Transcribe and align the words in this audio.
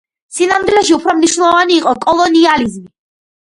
სინამდვილეში, 0.35 0.93
უფრო 0.95 1.13
მნიშვნელოვანი 1.17 1.77
იყო 1.83 1.93
კოლონიალიზმი. 2.07 2.85